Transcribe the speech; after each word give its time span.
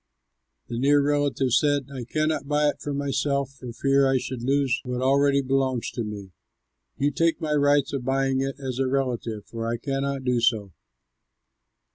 The 0.67 0.79
near 0.79 0.99
relative 0.99 1.53
said, 1.53 1.91
"I 1.93 2.05
cannot 2.05 2.47
buy 2.47 2.69
it 2.69 2.81
for 2.81 2.91
myself, 2.91 3.51
for 3.53 3.71
fear 3.71 4.09
I 4.09 4.17
should 4.17 4.41
lose 4.41 4.81
what 4.83 4.99
already 4.99 5.43
belongs 5.43 5.91
to 5.91 6.03
me. 6.03 6.31
You 6.97 7.11
take 7.11 7.39
my 7.39 7.53
right 7.53 7.87
of 7.93 8.03
buying 8.03 8.41
it 8.41 8.55
as 8.59 8.79
a 8.79 8.87
relative, 8.87 9.45
for 9.45 9.67
I 9.67 9.77
cannot 9.77 10.23
do 10.23 10.39
so." 10.41 10.71